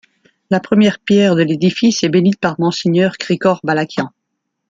La 0.49 0.59
première 0.59 0.97
pierre 0.97 1.35
de 1.35 1.43
l'édifice 1.43 2.01
est 2.01 2.09
bénite 2.09 2.37
le 2.37 2.39
par 2.39 2.59
Monseigneur 2.59 3.19
Krikor 3.19 3.59
Balakian. 3.63 4.09